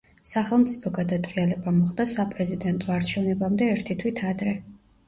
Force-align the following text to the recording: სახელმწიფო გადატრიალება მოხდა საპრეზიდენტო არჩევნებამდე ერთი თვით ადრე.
სახელმწიფო 0.27 0.91
გადატრიალება 0.95 1.75
მოხდა 1.77 2.09
საპრეზიდენტო 2.17 2.97
არჩევნებამდე 2.99 3.73
ერთი 3.79 4.03
თვით 4.03 4.29
ადრე. 4.35 4.59